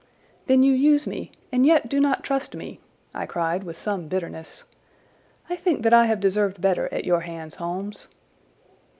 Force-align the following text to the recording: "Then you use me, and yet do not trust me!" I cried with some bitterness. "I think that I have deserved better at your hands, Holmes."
"Then 0.47 0.63
you 0.63 0.73
use 0.73 1.05
me, 1.05 1.31
and 1.51 1.63
yet 1.63 1.87
do 1.87 1.99
not 1.99 2.23
trust 2.23 2.55
me!" 2.55 2.79
I 3.13 3.27
cried 3.27 3.63
with 3.63 3.77
some 3.77 4.07
bitterness. 4.07 4.63
"I 5.47 5.55
think 5.55 5.83
that 5.83 5.93
I 5.93 6.07
have 6.07 6.19
deserved 6.19 6.59
better 6.59 6.91
at 6.91 7.05
your 7.05 7.19
hands, 7.19 7.57
Holmes." 7.57 8.07